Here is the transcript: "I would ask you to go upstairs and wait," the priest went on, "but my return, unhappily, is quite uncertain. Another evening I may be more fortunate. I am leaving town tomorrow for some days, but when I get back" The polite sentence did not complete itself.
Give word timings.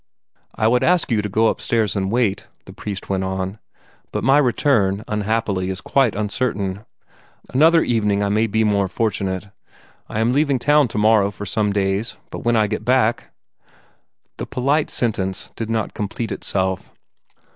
"I 0.55 0.67
would 0.67 0.81
ask 0.83 1.11
you 1.11 1.21
to 1.21 1.29
go 1.29 1.45
upstairs 1.49 1.95
and 1.95 2.11
wait," 2.11 2.47
the 2.65 2.73
priest 2.73 3.07
went 3.07 3.23
on, 3.23 3.59
"but 4.11 4.23
my 4.23 4.39
return, 4.39 5.03
unhappily, 5.07 5.69
is 5.69 5.79
quite 5.79 6.15
uncertain. 6.15 6.85
Another 7.53 7.83
evening 7.83 8.23
I 8.23 8.29
may 8.29 8.47
be 8.47 8.63
more 8.63 8.87
fortunate. 8.87 9.49
I 10.09 10.19
am 10.19 10.33
leaving 10.33 10.57
town 10.57 10.87
tomorrow 10.87 11.29
for 11.29 11.45
some 11.45 11.71
days, 11.71 12.17
but 12.31 12.39
when 12.39 12.55
I 12.55 12.65
get 12.65 12.83
back" 12.83 13.31
The 14.37 14.47
polite 14.47 14.89
sentence 14.89 15.51
did 15.55 15.69
not 15.69 15.93
complete 15.93 16.31
itself. 16.31 16.91